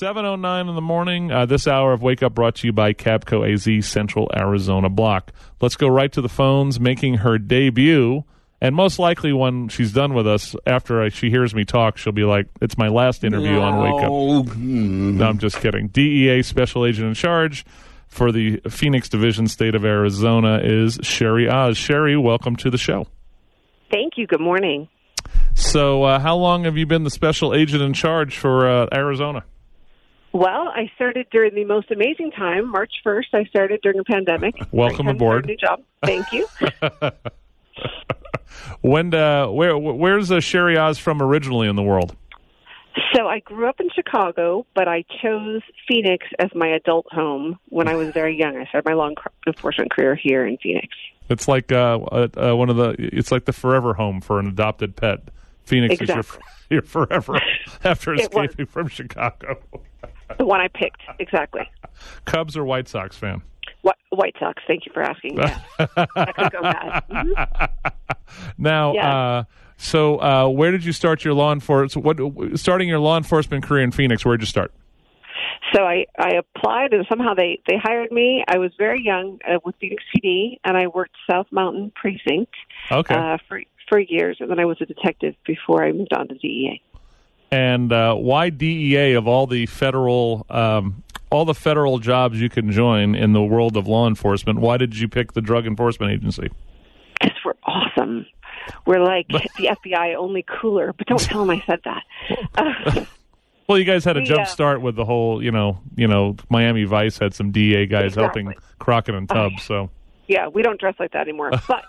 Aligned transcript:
7.09 0.00 0.68
in 0.68 0.74
the 0.74 0.80
morning. 0.80 1.30
Uh, 1.30 1.46
this 1.46 1.68
hour 1.68 1.92
of 1.92 2.02
Wake 2.02 2.20
Up 2.20 2.34
brought 2.34 2.56
to 2.56 2.66
you 2.66 2.72
by 2.72 2.92
Capco 2.92 3.48
AZ 3.48 3.86
Central 3.86 4.28
Arizona 4.34 4.88
Block. 4.88 5.32
Let's 5.60 5.76
go 5.76 5.86
right 5.86 6.10
to 6.10 6.20
the 6.20 6.28
phones, 6.28 6.80
making 6.80 7.18
her 7.18 7.38
debut. 7.38 8.24
And 8.60 8.74
most 8.74 8.98
likely, 8.98 9.32
when 9.32 9.68
she's 9.68 9.92
done 9.92 10.12
with 10.12 10.26
us, 10.26 10.56
after 10.66 11.00
I, 11.00 11.10
she 11.10 11.30
hears 11.30 11.54
me 11.54 11.64
talk, 11.64 11.96
she'll 11.96 12.12
be 12.12 12.24
like, 12.24 12.48
It's 12.60 12.76
my 12.76 12.88
last 12.88 13.22
interview 13.22 13.52
no. 13.52 13.62
on 13.62 13.78
Wake 13.78 14.02
Up. 14.04 14.56
Mm. 14.56 15.14
No, 15.14 15.26
I'm 15.28 15.38
just 15.38 15.60
kidding. 15.60 15.86
DEA 15.86 16.42
Special 16.42 16.84
Agent 16.84 17.06
in 17.06 17.14
Charge 17.14 17.64
for 18.08 18.32
the 18.32 18.60
Phoenix 18.68 19.08
Division, 19.08 19.46
State 19.46 19.76
of 19.76 19.84
Arizona, 19.84 20.58
is 20.60 20.98
Cheri 20.98 21.48
Oz. 21.48 21.78
Cheri, 21.78 22.20
welcome 22.20 22.56
to 22.56 22.68
the 22.68 22.78
show. 22.78 23.06
Thank 23.92 24.14
you. 24.16 24.26
Good 24.26 24.40
morning. 24.40 24.88
So, 25.54 26.02
uh, 26.02 26.18
how 26.18 26.34
long 26.34 26.64
have 26.64 26.76
you 26.76 26.84
been 26.84 27.04
the 27.04 27.10
Special 27.10 27.54
Agent 27.54 27.80
in 27.80 27.92
Charge 27.92 28.36
for 28.36 28.68
uh, 28.68 28.88
Arizona? 28.92 29.44
Well, 30.34 30.66
I 30.66 30.90
started 30.96 31.28
during 31.30 31.54
the 31.54 31.64
most 31.64 31.92
amazing 31.92 32.32
time, 32.32 32.68
March 32.68 32.92
1st. 33.06 33.34
I 33.34 33.44
started 33.44 33.80
during 33.82 34.00
a 34.00 34.04
pandemic. 34.04 34.56
Welcome 34.72 35.06
aboard. 35.06 35.46
New 35.46 35.56
job. 35.56 35.80
Thank 36.04 36.32
you. 36.32 36.48
when 38.80 39.14
uh, 39.14 39.46
where 39.46 39.78
where's 39.78 40.32
uh, 40.32 40.40
Cheri 40.40 40.76
Oz 40.76 40.98
from 40.98 41.22
originally 41.22 41.68
in 41.68 41.76
the 41.76 41.84
world? 41.84 42.16
So 43.14 43.28
I 43.28 43.38
grew 43.38 43.68
up 43.68 43.78
in 43.78 43.88
Chicago, 43.94 44.66
but 44.74 44.88
I 44.88 45.04
chose 45.22 45.62
Phoenix 45.86 46.26
as 46.40 46.50
my 46.52 46.66
adult 46.66 47.06
home 47.12 47.60
when 47.68 47.86
I 47.86 47.94
was 47.94 48.12
very 48.12 48.34
young. 48.38 48.56
I 48.56 48.66
started 48.66 48.88
my 48.88 48.94
law 48.94 49.10
enforcement 49.46 49.92
career 49.92 50.16
here 50.16 50.44
in 50.44 50.56
Phoenix. 50.56 50.88
It's 51.28 51.46
like 51.46 51.70
uh, 51.70 52.00
uh, 52.10 52.28
uh, 52.36 52.56
one 52.56 52.70
of 52.70 52.76
the. 52.76 52.96
It's 52.98 53.30
like 53.30 53.44
the 53.44 53.52
forever 53.52 53.94
home 53.94 54.20
for 54.20 54.40
an 54.40 54.48
adopted 54.48 54.96
pet. 54.96 55.28
Phoenix 55.62 56.00
exactly. 56.00 56.20
is 56.20 56.36
your, 56.70 56.80
your 56.80 56.82
forever 56.82 57.40
after 57.84 58.14
escaping 58.14 58.66
from 58.66 58.88
Chicago. 58.88 59.60
The 60.38 60.46
one 60.46 60.60
I 60.60 60.68
picked 60.68 61.02
exactly. 61.18 61.68
Cubs 62.24 62.56
or 62.56 62.64
White 62.64 62.88
Sox 62.88 63.16
fan? 63.16 63.42
White 64.14 64.34
Sox. 64.38 64.62
Thank 64.66 64.86
you 64.86 64.92
for 64.92 65.02
asking. 65.02 65.36
Yeah. 65.36 65.60
that 65.78 66.34
could 66.36 66.52
go 66.52 66.62
bad. 66.62 67.04
Mm-hmm. 67.14 68.62
Now, 68.62 68.94
yeah. 68.94 69.16
uh, 69.16 69.44
so 69.76 70.20
uh, 70.20 70.48
where 70.48 70.70
did 70.70 70.84
you 70.84 70.92
start 70.92 71.24
your 71.24 71.34
law 71.34 71.52
enforcement? 71.52 72.04
What 72.04 72.58
starting 72.58 72.88
your 72.88 72.98
law 72.98 73.16
enforcement 73.16 73.64
career 73.64 73.82
in 73.82 73.90
Phoenix? 73.90 74.24
Where 74.24 74.36
did 74.36 74.42
you 74.42 74.48
start? 74.48 74.72
So 75.72 75.82
I, 75.82 76.06
I 76.18 76.32
applied 76.36 76.92
and 76.92 77.06
somehow 77.08 77.34
they, 77.34 77.60
they 77.68 77.76
hired 77.76 78.10
me. 78.10 78.44
I 78.48 78.58
was 78.58 78.72
very 78.78 79.02
young 79.04 79.38
uh, 79.46 79.58
with 79.64 79.76
Phoenix 79.80 80.02
PD 80.16 80.58
and 80.64 80.76
I 80.76 80.88
worked 80.88 81.14
South 81.30 81.46
Mountain 81.52 81.92
Precinct 81.94 82.52
okay. 82.90 83.14
uh, 83.14 83.38
for 83.48 83.60
for 83.88 83.98
years, 83.98 84.38
and 84.40 84.50
then 84.50 84.58
I 84.58 84.64
was 84.64 84.78
a 84.80 84.86
detective 84.86 85.34
before 85.46 85.84
I 85.84 85.92
moved 85.92 86.14
on 86.14 86.28
to 86.28 86.34
DEA. 86.34 86.80
And 87.54 87.92
uh, 87.92 88.16
why 88.16 88.50
DEA 88.50 89.12
of 89.12 89.28
all 89.28 89.46
the 89.46 89.66
federal 89.66 90.44
um, 90.50 91.04
all 91.30 91.44
the 91.44 91.54
federal 91.54 92.00
jobs 92.00 92.40
you 92.40 92.48
can 92.48 92.72
join 92.72 93.14
in 93.14 93.32
the 93.32 93.44
world 93.44 93.76
of 93.76 93.86
law 93.86 94.08
enforcement? 94.08 94.58
Why 94.58 94.76
did 94.76 94.98
you 94.98 95.06
pick 95.06 95.34
the 95.34 95.40
Drug 95.40 95.64
Enforcement 95.64 96.10
Agency? 96.10 96.50
Because 97.20 97.36
we're 97.44 97.54
awesome. 97.62 98.26
We're 98.86 99.04
like 99.04 99.28
the 99.28 99.68
FBI, 99.84 100.16
only 100.16 100.44
cooler. 100.48 100.92
But 100.94 101.06
don't 101.06 101.20
tell 101.20 101.46
them 101.46 101.50
I 101.50 101.62
said 101.64 101.78
that. 101.84 102.02
Uh, 102.56 103.04
well, 103.68 103.78
you 103.78 103.84
guys 103.84 104.04
had 104.04 104.16
a 104.16 104.24
jump 104.24 104.42
uh, 104.42 104.46
start 104.46 104.80
with 104.80 104.96
the 104.96 105.04
whole, 105.04 105.40
you 105.40 105.52
know, 105.52 105.78
you 105.94 106.08
know, 106.08 106.34
Miami 106.50 106.82
Vice 106.82 107.18
had 107.18 107.34
some 107.34 107.52
DA 107.52 107.86
guys 107.86 108.14
exactly. 108.14 108.42
helping 108.42 108.62
Crockett 108.80 109.14
and 109.14 109.28
Tubbs. 109.28 109.62
So 109.62 109.90
yeah, 110.26 110.48
we 110.48 110.62
don't 110.62 110.80
dress 110.80 110.96
like 110.98 111.12
that 111.12 111.28
anymore. 111.28 111.52
But 111.68 111.84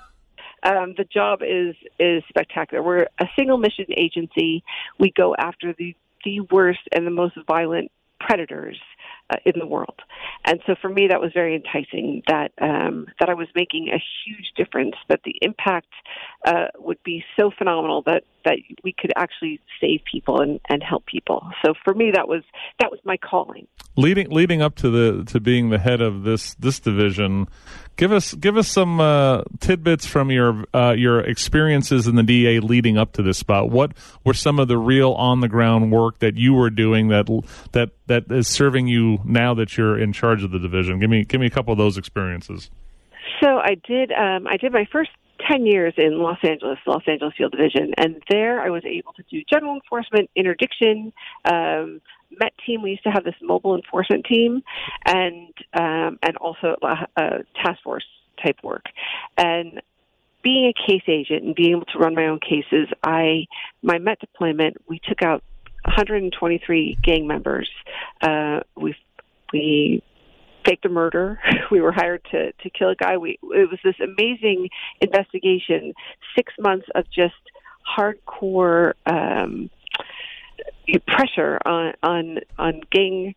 um, 0.66 0.94
the 0.98 1.06
job 1.06 1.42
is 1.42 1.76
is 2.00 2.24
spectacular. 2.30 2.84
We're 2.84 3.08
a 3.20 3.28
single 3.36 3.58
mission 3.58 3.86
agency. 3.96 4.64
We 5.00 5.12
go 5.12 5.36
after 5.38 5.74
the 5.78 5.96
the 6.24 6.42
worst 6.42 6.80
and 6.92 7.06
the 7.06 7.12
most 7.12 7.38
violent 7.48 7.92
predators 8.20 8.78
uh, 9.30 9.38
in 9.46 9.54
the 9.60 9.66
world. 9.66 10.00
And 10.46 10.60
so 10.66 10.76
for 10.82 10.90
me, 10.90 11.08
that 11.10 11.22
was 11.22 11.32
very 11.34 11.56
enticing 11.56 12.24
that 12.28 12.52
um, 12.60 13.08
that 13.20 13.30
I 13.30 13.34
was 13.34 13.48
making 13.56 13.90
a 13.90 14.02
huge 14.26 14.52
difference, 14.56 14.96
that 15.10 15.22
the 15.24 15.36
impact 15.42 15.92
uh, 16.46 16.68
would 16.78 17.02
be 17.04 17.24
so 17.40 17.52
phenomenal 17.56 18.02
that 18.04 18.24
that 18.46 18.58
we 18.84 18.94
could 18.98 19.12
actually 19.16 19.60
save 19.82 20.02
people 20.10 20.40
and, 20.40 20.60
and 20.70 20.82
help 20.82 21.06
people. 21.06 21.50
So 21.66 21.74
for 21.84 21.94
me, 21.94 22.12
that 22.14 22.28
was 22.28 22.44
that 22.80 22.92
was 22.92 23.00
my 23.04 23.18
calling. 23.18 23.68
Leading 23.98 24.30
leading 24.30 24.62
up 24.62 24.76
to 24.76 24.90
the 24.90 25.24
to 25.26 25.40
being 25.40 25.70
the 25.70 25.80
head 25.80 26.02
of 26.02 26.24
this 26.24 26.54
this 26.56 26.80
division, 26.80 27.48
give 27.98 28.12
us 28.12 28.34
give 28.34 28.58
us 28.58 28.68
some 28.68 29.00
uh, 29.00 29.44
tidbits 29.60 30.06
from 30.06 30.32
your 30.32 30.66
uh, 30.74 30.94
your 30.98 31.20
experiences 31.20 32.08
in 32.08 32.16
the 32.16 32.24
DA 32.24 32.60
leading 32.60 32.98
up 32.98 33.14
to 33.14 33.24
this 33.24 33.38
spot. 33.38 33.70
What 33.70 33.92
were 34.24 34.34
some 34.34 34.60
of 34.60 34.68
the 34.68 34.78
real 34.78 35.12
on 35.14 35.42
the 35.42 35.50
ground 35.50 35.92
work 35.92 36.20
that 36.20 36.36
you 36.36 36.54
were 36.54 36.70
doing 36.70 37.10
that 37.10 37.28
that 37.72 37.92
that 38.08 38.32
is 38.32 38.48
serving 38.48 38.88
you 38.88 39.20
now 39.26 39.54
that 39.56 39.78
you're 39.78 39.98
in 39.98 40.14
charge 40.14 40.44
of 40.44 40.52
the 40.52 40.60
division? 40.60 41.00
Give 41.00 41.10
me 41.10 41.26
give 41.26 41.42
me 41.42 41.48
a 41.48 41.52
couple 41.52 41.72
of 41.72 41.78
those 41.78 41.98
experiences. 41.98 42.70
So 43.42 43.58
I 43.58 43.76
did 43.88 44.12
um, 44.12 44.48
I 44.48 44.58
did 44.58 44.72
my 44.72 44.88
first 44.92 45.12
10 45.50 45.66
years 45.66 45.94
in 45.98 46.20
Los 46.20 46.38
Angeles, 46.44 46.78
Los 46.86 47.04
Angeles 47.08 47.34
Field 47.38 47.52
Division, 47.52 47.94
and 47.98 48.22
there 48.30 48.62
I 48.62 48.70
was 48.70 48.84
able 48.86 49.14
to 49.14 49.24
do 49.30 49.44
general 49.50 49.76
enforcement, 49.76 50.30
interdiction, 50.36 51.14
um, 51.46 52.02
Met 52.40 52.54
team. 52.66 52.82
We 52.82 52.92
used 52.92 53.04
to 53.04 53.12
have 53.12 53.24
this 53.24 53.36
mobile 53.42 53.76
enforcement 53.76 54.26
team, 54.26 54.64
and 55.06 55.54
um, 55.74 56.18
and 56.24 56.36
also 56.38 56.76
a, 56.82 57.08
a 57.16 57.30
task 57.64 57.82
force 57.84 58.06
type 58.44 58.58
work. 58.64 58.86
And 59.38 59.82
being 60.42 60.66
a 60.66 60.92
case 60.92 61.04
agent 61.08 61.44
and 61.44 61.56
being 61.56 61.72
able 61.72 61.86
to 61.86 62.00
run 62.00 62.16
my 62.16 62.28
own 62.28 62.40
cases, 62.40 62.88
I 63.04 63.46
my 63.84 64.00
Met 64.00 64.20
deployment 64.20 64.78
we 64.88 65.00
took 65.00 65.22
out 65.22 65.44
123 65.86 66.98
gang 67.02 67.28
members. 67.28 67.70
Uh, 68.22 68.62
we 68.76 68.96
we 69.54 70.04
faked 70.66 70.86
a 70.86 70.90
murder. 70.90 71.40
We 71.72 71.82
were 71.82 71.92
hired 71.92 72.24
to 72.32 72.52
to 72.52 72.70
kill 72.70 72.90
a 72.90 72.96
guy. 72.96 73.18
We 73.18 73.40
it 73.42 73.70
was 73.70 73.80
this 73.84 73.96
amazing 74.00 74.70
investigation. 75.02 75.94
Six 76.36 76.54
months 76.60 76.86
of 76.94 77.06
just 77.10 77.34
hardcore 77.98 78.94
um, 79.08 79.72
pressure 81.08 81.60
on 81.66 81.94
on 82.04 82.40
on 82.60 82.82
gang 82.92 83.34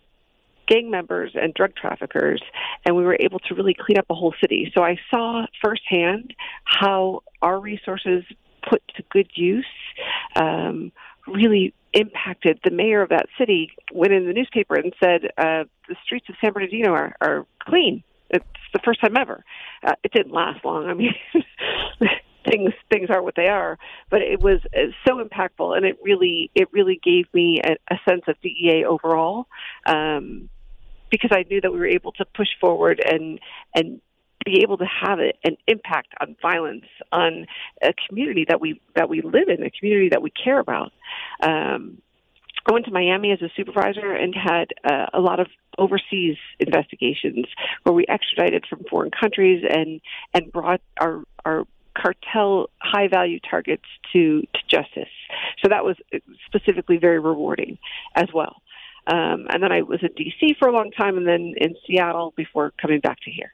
gang 0.66 0.90
members 0.90 1.32
and 1.34 1.54
drug 1.54 1.74
traffickers, 1.74 2.42
and 2.84 2.94
we 2.94 3.02
were 3.02 3.16
able 3.18 3.38
to 3.40 3.54
really 3.54 3.74
clean 3.74 3.98
up 3.98 4.06
a 4.10 4.14
whole 4.14 4.34
city. 4.40 4.70
So 4.74 4.82
I 4.82 4.98
saw 5.10 5.46
firsthand 5.62 6.34
how 6.64 7.22
our 7.40 7.58
resources 7.58 8.24
put 8.68 8.82
to 8.96 9.02
good 9.10 9.30
use 9.34 9.64
um, 10.36 10.92
really 11.26 11.74
impacted 11.92 12.60
the 12.64 12.70
mayor 12.70 13.02
of 13.02 13.08
that 13.10 13.26
city 13.38 13.70
went 13.92 14.12
in 14.12 14.26
the 14.26 14.32
newspaper 14.32 14.74
and 14.74 14.92
said 15.02 15.26
uh, 15.38 15.64
the 15.88 15.96
streets 16.04 16.26
of 16.28 16.34
San 16.40 16.52
Bernardino 16.52 16.92
are, 16.92 17.14
are 17.20 17.46
clean. 17.60 18.02
It's 18.30 18.44
the 18.72 18.80
first 18.84 19.00
time 19.00 19.16
ever. 19.16 19.44
Uh, 19.82 19.94
it 20.04 20.12
didn't 20.12 20.32
last 20.32 20.64
long. 20.64 20.86
I 20.86 20.94
mean, 20.94 21.14
things 22.50 22.72
things 22.90 23.08
are 23.10 23.22
what 23.22 23.34
they 23.36 23.48
are, 23.48 23.78
but 24.10 24.20
it 24.20 24.40
was 24.40 24.60
uh, 24.76 24.90
so 25.06 25.22
impactful, 25.22 25.76
and 25.76 25.86
it 25.86 25.96
really 26.02 26.50
it 26.54 26.68
really 26.72 27.00
gave 27.02 27.26
me 27.32 27.60
a, 27.64 27.76
a 27.92 27.98
sense 28.08 28.22
of 28.28 28.36
DEA 28.42 28.84
overall. 28.84 29.46
Um, 29.86 30.50
because 31.10 31.30
I 31.32 31.44
knew 31.48 31.60
that 31.62 31.72
we 31.72 31.78
were 31.78 31.86
able 31.86 32.12
to 32.12 32.26
push 32.26 32.48
forward 32.60 33.02
and 33.04 33.40
and 33.74 34.00
be 34.48 34.62
able 34.62 34.78
to 34.78 34.86
have 34.86 35.18
an 35.18 35.56
impact 35.66 36.14
on 36.20 36.36
violence 36.40 36.86
on 37.12 37.46
a 37.82 37.92
community 38.08 38.46
that 38.48 38.60
we 38.60 38.80
that 38.94 39.08
we 39.08 39.20
live 39.20 39.48
in, 39.48 39.62
a 39.62 39.70
community 39.70 40.08
that 40.08 40.22
we 40.22 40.30
care 40.30 40.58
about. 40.58 40.92
Um, 41.42 41.98
I 42.66 42.72
went 42.72 42.86
to 42.86 42.90
Miami 42.90 43.32
as 43.32 43.40
a 43.42 43.50
supervisor 43.56 44.12
and 44.12 44.34
had 44.34 44.68
uh, 44.84 45.06
a 45.12 45.20
lot 45.20 45.40
of 45.40 45.48
overseas 45.78 46.36
investigations 46.58 47.46
where 47.82 47.94
we 47.94 48.04
extradited 48.08 48.64
from 48.68 48.84
foreign 48.90 49.10
countries 49.10 49.64
and 49.68 50.00
and 50.32 50.50
brought 50.50 50.80
our 51.00 51.22
our 51.44 51.64
cartel 51.94 52.70
high 52.78 53.08
value 53.08 53.40
targets 53.40 53.84
to 54.12 54.42
to 54.42 54.60
justice. 54.68 55.12
So 55.62 55.68
that 55.68 55.84
was 55.84 55.96
specifically 56.46 56.96
very 56.96 57.18
rewarding 57.18 57.78
as 58.14 58.28
well. 58.32 58.62
Um, 59.06 59.46
and 59.50 59.62
then 59.62 59.72
I 59.72 59.82
was 59.82 60.00
in 60.02 60.10
D.C. 60.16 60.56
for 60.58 60.68
a 60.68 60.72
long 60.72 60.90
time, 60.90 61.16
and 61.16 61.26
then 61.26 61.54
in 61.56 61.74
Seattle 61.86 62.34
before 62.36 62.72
coming 62.80 63.00
back 63.00 63.18
to 63.20 63.30
here. 63.30 63.52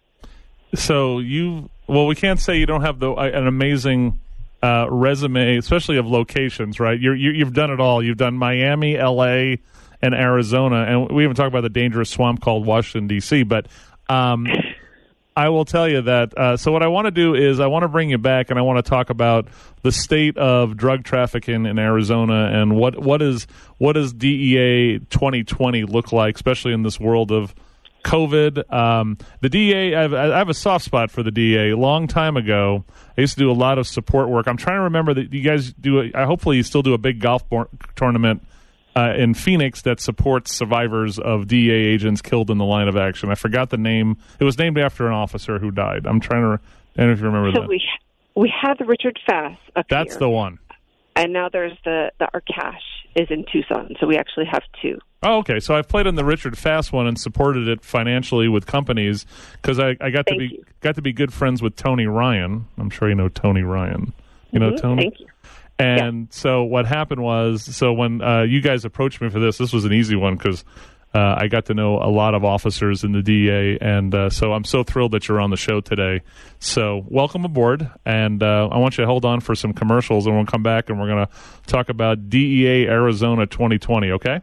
So 0.74 1.18
you, 1.18 1.70
well, 1.86 2.06
we 2.06 2.14
can't 2.14 2.40
say 2.40 2.58
you 2.58 2.66
don't 2.66 2.82
have 2.82 2.98
the 2.98 3.12
an 3.12 3.46
amazing 3.46 4.20
uh, 4.62 4.86
resume, 4.90 5.56
especially 5.56 5.98
of 5.98 6.06
locations, 6.06 6.80
right? 6.80 6.98
You're, 6.98 7.14
you, 7.14 7.30
you've 7.30 7.52
done 7.52 7.70
it 7.70 7.80
all. 7.80 8.02
You've 8.02 8.16
done 8.16 8.34
Miami, 8.34 8.96
L.A., 8.96 9.60
and 10.02 10.14
Arizona, 10.14 10.84
and 10.84 11.10
we 11.10 11.22
haven't 11.22 11.36
talked 11.36 11.48
about 11.48 11.62
the 11.62 11.70
dangerous 11.70 12.10
swamp 12.10 12.42
called 12.42 12.66
Washington 12.66 13.06
D.C. 13.08 13.42
But 13.44 13.68
um, 14.10 14.46
I 15.36 15.48
will 15.48 15.64
tell 15.64 15.88
you 15.88 16.02
that. 16.02 16.36
Uh, 16.36 16.56
so 16.58 16.72
what 16.72 16.82
I 16.82 16.88
want 16.88 17.06
to 17.06 17.10
do 17.10 17.34
is 17.34 17.58
I 17.58 17.66
want 17.68 17.84
to 17.84 17.88
bring 17.88 18.10
you 18.10 18.18
back, 18.18 18.50
and 18.50 18.58
I 18.58 18.62
want 18.62 18.84
to 18.84 18.88
talk 18.88 19.08
about 19.08 19.48
the 19.82 19.90
state 19.90 20.36
of 20.36 20.76
drug 20.76 21.04
trafficking 21.04 21.64
in 21.64 21.78
Arizona 21.78 22.50
and 22.52 22.76
what 22.76 22.98
what 22.98 23.22
is 23.22 23.46
what 23.78 23.94
does 23.94 24.12
DEA 24.12 24.98
2020 25.10 25.84
look 25.84 26.12
like, 26.12 26.34
especially 26.34 26.72
in 26.74 26.82
this 26.82 27.00
world 27.00 27.32
of 27.32 27.54
COVID. 28.04 28.72
Um, 28.72 29.18
the 29.40 29.48
DEA, 29.48 29.94
I 29.96 30.02
have, 30.02 30.14
I 30.14 30.38
have, 30.38 30.48
a 30.48 30.54
soft 30.54 30.84
spot 30.84 31.10
for 31.10 31.22
the 31.22 31.30
DEA. 31.30 31.70
A 31.70 31.76
long 31.76 32.06
time 32.06 32.36
ago, 32.36 32.84
I 33.18 33.22
used 33.22 33.34
to 33.34 33.40
do 33.40 33.50
a 33.50 33.52
lot 33.52 33.78
of 33.78 33.86
support 33.88 34.28
work. 34.28 34.46
I'm 34.46 34.56
trying 34.56 34.76
to 34.76 34.82
remember 34.82 35.14
that 35.14 35.32
you 35.32 35.40
guys 35.42 35.72
do. 35.72 36.00
A, 36.14 36.26
hopefully, 36.26 36.56
you 36.58 36.62
still 36.62 36.82
do 36.82 36.94
a 36.94 36.98
big 36.98 37.20
golf 37.20 37.42
tournament 37.96 38.46
uh, 38.96 39.12
in 39.16 39.34
Phoenix 39.34 39.82
that 39.82 40.00
supports 40.00 40.54
survivors 40.54 41.18
of 41.18 41.48
DEA 41.48 41.72
agents 41.72 42.22
killed 42.22 42.50
in 42.50 42.58
the 42.58 42.64
line 42.64 42.86
of 42.88 42.96
action. 42.96 43.30
I 43.30 43.34
forgot 43.34 43.70
the 43.70 43.78
name. 43.78 44.16
It 44.38 44.44
was 44.44 44.58
named 44.58 44.78
after 44.78 45.06
an 45.06 45.12
officer 45.14 45.58
who 45.58 45.70
died. 45.70 46.06
I'm 46.06 46.20
trying 46.20 46.42
to. 46.42 46.48
Re- 46.48 46.58
I 46.96 47.00
don't 47.00 47.06
know 47.08 47.12
if 47.14 47.18
you 47.18 47.26
remember 47.26 47.52
So 47.54 47.60
that. 47.62 47.68
we 47.68 47.82
we 48.36 48.52
had 48.62 48.74
the 48.78 48.84
Richard 48.84 49.18
Fass 49.26 49.58
up 49.74 49.86
That's 49.88 50.12
here, 50.12 50.20
the 50.20 50.30
one. 50.30 50.58
and 51.16 51.32
now 51.32 51.48
there's 51.48 51.76
the 51.84 52.12
the 52.20 52.28
Arcash 52.34 52.78
is 53.16 53.28
in 53.30 53.44
Tucson. 53.52 53.94
So 54.00 54.06
we 54.06 54.16
actually 54.16 54.46
have 54.50 54.62
two. 54.82 54.98
Oh, 55.24 55.38
okay. 55.38 55.58
So 55.58 55.74
I've 55.74 55.88
played 55.88 56.06
in 56.06 56.14
the 56.16 56.24
Richard 56.24 56.56
Fass 56.58 56.92
one 56.92 57.06
and 57.06 57.18
supported 57.18 57.66
it 57.66 57.82
financially 57.82 58.46
with 58.48 58.66
companies 58.66 59.24
because 59.54 59.78
I, 59.78 59.96
I 60.00 60.10
got 60.10 60.26
to 60.26 60.36
be 60.36 60.46
you. 60.46 60.64
got 60.80 60.96
to 60.96 61.02
be 61.02 61.12
good 61.12 61.32
friends 61.32 61.62
with 61.62 61.76
Tony 61.76 62.06
Ryan. 62.06 62.66
I'm 62.78 62.90
sure 62.90 63.08
you 63.08 63.14
know 63.14 63.28
Tony 63.28 63.62
Ryan. 63.62 64.12
You 64.52 64.60
know 64.60 64.72
Mhm, 64.72 64.80
Tony. 64.80 65.02
Thank 65.04 65.20
you. 65.20 65.26
And 65.78 66.32
so 66.32 66.62
what 66.62 66.86
happened 66.86 67.22
was, 67.22 67.64
so 67.74 67.92
when 67.92 68.22
uh, 68.22 68.42
you 68.42 68.60
guys 68.60 68.84
approached 68.84 69.20
me 69.20 69.28
for 69.30 69.40
this, 69.40 69.58
this 69.58 69.72
was 69.72 69.84
an 69.84 69.92
easy 69.92 70.14
one 70.14 70.36
because 70.36 70.64
uh, 71.14 71.36
I 71.38 71.48
got 71.48 71.66
to 71.66 71.74
know 71.74 71.98
a 71.98 72.10
lot 72.10 72.34
of 72.34 72.44
officers 72.44 73.02
in 73.02 73.12
the 73.12 73.22
DEA, 73.22 73.78
and 73.80 74.14
uh, 74.14 74.30
so 74.30 74.52
I'm 74.52 74.64
so 74.64 74.84
thrilled 74.84 75.12
that 75.12 75.26
you're 75.26 75.40
on 75.40 75.50
the 75.50 75.56
show 75.56 75.80
today. 75.80 76.22
So 76.60 77.04
welcome 77.08 77.44
aboard, 77.44 77.90
and 78.04 78.42
uh, 78.42 78.68
I 78.70 78.78
want 78.78 78.98
you 78.98 79.02
to 79.02 79.06
hold 79.06 79.24
on 79.24 79.40
for 79.40 79.54
some 79.54 79.72
commercials, 79.72 80.26
and 80.26 80.36
we'll 80.36 80.46
come 80.46 80.62
back 80.62 80.90
and 80.90 81.00
we're 81.00 81.08
going 81.08 81.26
to 81.26 81.32
talk 81.66 81.88
about 81.88 82.28
DEA 82.28 82.86
Arizona 82.86 83.46
2020. 83.46 84.12
Okay. 84.12 84.40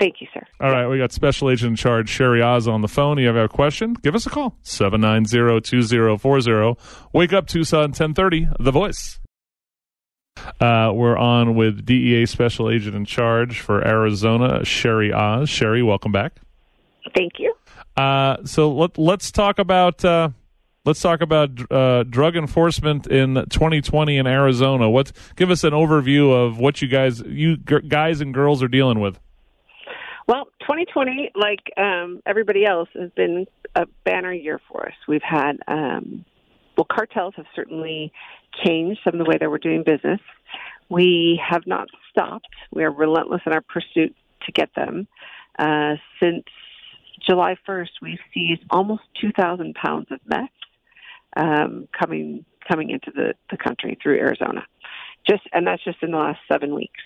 Thank 0.00 0.20
you, 0.22 0.26
sir. 0.32 0.40
All 0.60 0.72
right, 0.72 0.88
we 0.88 0.96
got 0.96 1.12
Special 1.12 1.50
Agent 1.50 1.68
in 1.70 1.76
Charge 1.76 2.10
Cheri 2.10 2.42
Oz 2.42 2.66
on 2.66 2.80
the 2.80 2.88
phone. 2.88 3.18
You 3.18 3.26
have 3.26 3.36
a 3.36 3.48
question? 3.48 3.92
Give 3.92 4.14
us 4.14 4.24
a 4.26 4.30
call. 4.30 4.56
790-2040. 4.64 6.78
Wake 7.12 7.34
up 7.34 7.46
Tucson 7.46 7.90
1030, 7.90 8.48
The 8.58 8.70
Voice. 8.70 9.20
Uh, 10.58 10.90
we're 10.94 11.18
on 11.18 11.54
with 11.54 11.84
DEA 11.84 12.24
Special 12.24 12.70
Agent 12.70 12.96
in 12.96 13.04
Charge 13.04 13.60
for 13.60 13.86
Arizona, 13.86 14.64
Cheri 14.64 15.12
Oz. 15.12 15.50
Cheri, 15.50 15.82
welcome 15.82 16.12
back. 16.12 16.40
Thank 17.14 17.32
you. 17.38 17.52
Uh, 17.94 18.38
so 18.46 18.72
let, 18.72 18.96
let's 18.96 19.30
talk 19.30 19.58
about 19.58 20.02
uh, 20.02 20.30
let's 20.86 21.00
talk 21.00 21.20
about 21.20 21.70
uh, 21.70 22.04
drug 22.04 22.36
enforcement 22.36 23.06
in 23.06 23.34
2020 23.34 24.16
in 24.16 24.26
Arizona. 24.26 24.88
What 24.88 25.12
give 25.36 25.50
us 25.50 25.62
an 25.64 25.72
overview 25.72 26.32
of 26.32 26.58
what 26.58 26.80
you 26.80 26.88
guys 26.88 27.20
you 27.20 27.58
g- 27.58 27.80
guys 27.86 28.22
and 28.22 28.32
girls 28.32 28.62
are 28.62 28.68
dealing 28.68 29.00
with. 29.00 29.18
Well, 30.30 30.44
2020, 30.60 31.32
like 31.34 31.58
um, 31.76 32.22
everybody 32.24 32.64
else, 32.64 32.88
has 32.94 33.10
been 33.16 33.46
a 33.74 33.86
banner 34.04 34.32
year 34.32 34.60
for 34.70 34.86
us. 34.86 34.94
We've 35.08 35.24
had, 35.28 35.58
um, 35.66 36.24
well, 36.76 36.86
cartels 36.88 37.34
have 37.36 37.46
certainly 37.56 38.12
changed 38.64 39.00
some 39.02 39.14
of 39.14 39.18
the 39.18 39.28
way 39.28 39.38
that 39.40 39.50
we're 39.50 39.58
doing 39.58 39.82
business. 39.82 40.20
We 40.88 41.42
have 41.44 41.66
not 41.66 41.88
stopped. 42.12 42.46
We 42.70 42.84
are 42.84 42.92
relentless 42.92 43.40
in 43.44 43.52
our 43.52 43.60
pursuit 43.60 44.14
to 44.46 44.52
get 44.52 44.72
them. 44.76 45.08
Uh, 45.58 45.96
since 46.22 46.44
July 47.28 47.56
1st, 47.68 47.88
we've 48.00 48.20
seized 48.32 48.62
almost 48.70 49.02
2,000 49.20 49.74
pounds 49.74 50.06
of 50.12 50.20
meth 50.26 50.48
um, 51.36 51.88
coming 51.98 52.44
coming 52.68 52.90
into 52.90 53.10
the, 53.12 53.34
the 53.50 53.56
country 53.56 53.98
through 54.00 54.20
Arizona. 54.20 54.64
Just 55.28 55.42
and 55.52 55.66
that's 55.66 55.82
just 55.82 55.98
in 56.02 56.12
the 56.12 56.18
last 56.18 56.38
seven 56.48 56.72
weeks. 56.72 57.00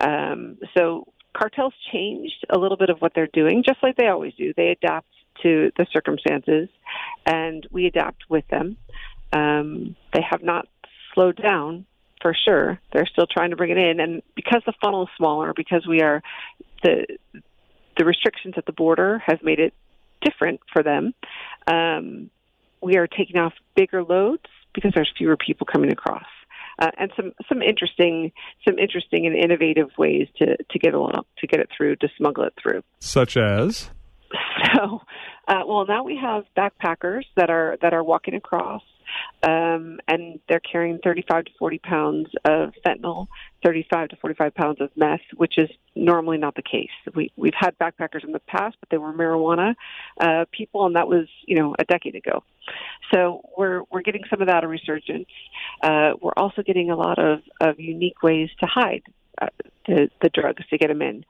Um, 0.00 0.58
so 0.76 1.08
cartels 1.36 1.74
changed 1.92 2.44
a 2.50 2.58
little 2.58 2.76
bit 2.76 2.90
of 2.90 2.98
what 2.98 3.12
they're 3.14 3.28
doing, 3.32 3.62
just 3.66 3.82
like 3.82 3.96
they 3.96 4.08
always 4.08 4.34
do. 4.34 4.52
They 4.56 4.68
adapt 4.68 5.08
to 5.42 5.70
the 5.76 5.86
circumstances, 5.92 6.68
and 7.26 7.66
we 7.70 7.86
adapt 7.86 8.24
with 8.28 8.46
them. 8.48 8.76
Um, 9.32 9.96
they 10.12 10.22
have 10.28 10.42
not 10.42 10.66
slowed 11.14 11.40
down 11.40 11.86
for 12.20 12.34
sure. 12.34 12.80
They're 12.92 13.06
still 13.06 13.26
trying 13.26 13.50
to 13.50 13.56
bring 13.56 13.70
it 13.70 13.78
in, 13.78 14.00
and 14.00 14.22
because 14.34 14.62
the 14.66 14.74
funnel 14.82 15.04
is 15.04 15.08
smaller, 15.16 15.52
because 15.54 15.86
we 15.86 16.02
are 16.02 16.22
the 16.82 17.06
the 17.96 18.04
restrictions 18.04 18.54
at 18.56 18.66
the 18.66 18.72
border 18.72 19.22
have 19.26 19.42
made 19.42 19.58
it 19.58 19.74
different 20.22 20.60
for 20.72 20.82
them. 20.82 21.12
Um, 21.66 22.30
we 22.82 22.96
are 22.96 23.06
taking 23.06 23.36
off 23.36 23.52
bigger 23.76 24.02
loads 24.02 24.44
because 24.74 24.92
there's 24.94 25.12
fewer 25.16 25.36
people 25.36 25.66
coming 25.70 25.92
across. 25.92 26.24
Uh, 26.80 26.90
and 26.98 27.12
some 27.14 27.32
some 27.48 27.62
interesting 27.62 28.32
some 28.66 28.78
interesting 28.78 29.26
and 29.26 29.36
innovative 29.36 29.88
ways 29.98 30.28
to 30.36 30.56
to 30.70 30.78
get 30.78 30.94
along 30.94 31.24
to 31.38 31.46
get 31.46 31.60
it 31.60 31.68
through 31.76 31.96
to 31.96 32.08
smuggle 32.16 32.44
it 32.44 32.54
through. 32.60 32.82
Such 33.00 33.36
as 33.36 33.90
So, 34.74 35.00
uh, 35.48 35.62
well, 35.66 35.84
now 35.86 36.04
we 36.04 36.16
have 36.16 36.44
backpackers 36.56 37.24
that 37.36 37.50
are 37.50 37.76
that 37.82 37.92
are 37.92 38.04
walking 38.04 38.34
across, 38.34 38.82
um, 39.42 39.98
and 40.06 40.38
they're 40.48 40.60
carrying 40.60 40.98
35 41.02 41.46
to 41.46 41.50
40 41.58 41.78
pounds 41.78 42.28
of 42.44 42.72
fentanyl, 42.86 43.26
35 43.64 44.10
to 44.10 44.16
45 44.16 44.54
pounds 44.54 44.80
of 44.80 44.90
meth, 44.96 45.20
which 45.36 45.58
is 45.58 45.68
normally 45.96 46.38
not 46.38 46.54
the 46.54 46.62
case. 46.62 46.90
We 47.14 47.32
we've 47.36 47.54
had 47.58 47.76
backpackers 47.78 48.24
in 48.24 48.32
the 48.32 48.40
past, 48.40 48.76
but 48.80 48.90
they 48.90 48.98
were 48.98 49.12
marijuana 49.12 49.74
uh, 50.20 50.44
people, 50.52 50.86
and 50.86 50.96
that 50.96 51.08
was 51.08 51.26
you 51.46 51.56
know 51.56 51.74
a 51.78 51.84
decade 51.84 52.14
ago. 52.14 52.44
So 53.12 53.42
we're 53.56 53.82
we're 53.90 54.02
getting 54.02 54.22
some 54.30 54.40
of 54.40 54.48
that 54.48 54.62
a 54.62 54.68
resurgence. 54.68 55.28
Uh, 55.82 56.12
we're 56.20 56.36
also 56.36 56.62
getting 56.62 56.90
a 56.90 56.96
lot 56.96 57.18
of 57.18 57.40
of 57.60 57.80
unique 57.80 58.22
ways 58.22 58.50
to 58.60 58.66
hide 58.66 59.02
uh, 59.40 59.48
the 59.86 60.10
the 60.22 60.28
drugs 60.28 60.62
to 60.68 60.78
get 60.78 60.88
them 60.88 61.02
in. 61.02 61.24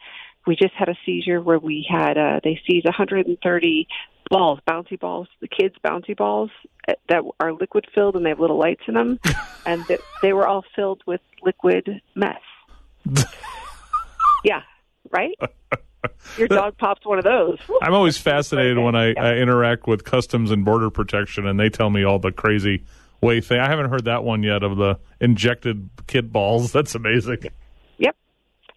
We 0.47 0.57
just 0.57 0.75
had 0.75 0.89
a 0.89 0.97
seizure 1.05 1.41
where 1.41 1.59
we 1.59 1.87
had 1.89 2.17
uh, 2.17 2.41
they 2.43 2.61
seized 2.67 2.87
130 2.87 3.89
balls, 4.31 4.59
bouncy 4.69 4.99
balls, 4.99 5.29
the 5.41 5.49
kids' 5.49 5.75
bouncy 5.85 6.17
balls 6.17 6.51
uh, 6.89 6.95
that 7.09 7.23
are 7.41 7.53
liquid 7.53 7.87
filled 7.95 8.17
and 8.17 8.25
they 8.25 8.31
have 8.31 8.41
little 8.41 8.59
lights 8.59 8.83
in 8.89 8.95
them, 8.95 9.21
and 9.67 9.85
th- 9.87 10.01
they 10.23 10.33
were 10.33 10.47
all 10.47 10.65
filled 10.75 11.03
with 11.07 11.21
liquid 11.43 12.01
mess. 12.15 12.41
yeah, 14.45 14.63
right. 15.11 15.39
Your 16.39 16.49
dog 16.49 16.79
pops 16.79 17.05
one 17.05 17.19
of 17.19 17.25
those. 17.25 17.59
I'm 17.83 17.93
always 17.93 18.17
fascinated 18.17 18.79
when 18.79 18.95
I, 18.95 19.13
I 19.15 19.35
interact 19.35 19.87
with 19.87 20.05
Customs 20.05 20.51
and 20.51 20.65
Border 20.65 20.91
Protection, 20.91 21.47
and 21.47 21.61
they 21.61 21.69
tell 21.69 21.91
me 21.91 22.05
all 22.05 22.19
the 22.19 22.33
crazy 22.33 22.85
way 23.21 23.41
thing. 23.41 23.61
I 23.61 23.69
haven't 23.69 23.91
heard 23.91 24.05
that 24.07 24.25
one 24.25 24.43
yet 24.43 24.63
of 24.63 24.77
the 24.77 24.99
injected 25.21 25.91
kid 26.07 26.33
balls. 26.33 26.73
That's 26.73 26.95
amazing. 26.95 27.51
Yep, 27.99 28.17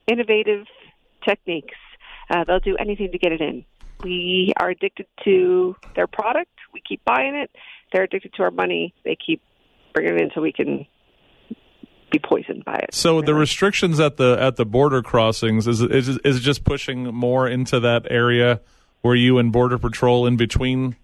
innovative 0.08 0.66
techniques. 1.26 1.78
Uh, 2.30 2.44
they'll 2.46 2.60
do 2.60 2.76
anything 2.78 3.12
to 3.12 3.18
get 3.18 3.32
it 3.32 3.42
in. 3.42 3.66
We 4.04 4.54
are 4.60 4.70
addicted 4.70 5.08
to 5.24 5.76
their 5.96 6.08
product. 6.08 6.52
We 6.74 6.82
keep 6.88 7.04
buying 7.06 7.36
it. 7.36 7.52
They're 7.92 8.04
addicted 8.04 8.34
to 8.36 8.44
our 8.44 8.52
money. 8.52 8.94
They 9.06 9.16
keep 9.16 9.42
bringing 9.94 10.16
it 10.16 10.22
in 10.22 10.32
so 10.34 10.42
we 10.42 10.52
can 10.52 10.86
be 12.12 12.20
poisoned 12.20 12.66
by 12.66 12.76
it. 12.76 12.94
So 12.94 13.22
the 13.22 13.34
restrictions 13.34 14.00
at 14.00 14.18
the 14.18 14.38
at 14.40 14.56
the 14.56 14.66
border 14.66 15.02
crossings 15.02 15.68
is 15.68 15.82
is 15.82 16.18
is 16.20 16.42
just 16.42 16.64
pushing 16.64 17.06
more 17.06 17.48
into 17.48 17.80
that 17.80 18.08
area 18.10 18.62
where 19.02 19.16
you 19.16 19.38
and 19.38 19.52
Border 19.52 19.78
Patrol 19.78 20.28
in 20.28 20.38
between 20.38 20.96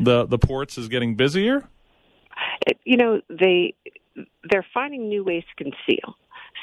the 0.00 0.26
the 0.26 0.38
ports 0.38 0.78
is 0.78 0.88
getting 0.88 1.16
busier? 1.16 1.68
it, 2.66 2.78
you 2.84 2.96
know 2.96 3.20
they 3.28 3.74
they're 4.50 4.66
finding 4.74 5.08
new 5.08 5.24
ways 5.24 5.44
to 5.48 5.64
conceal 5.64 6.16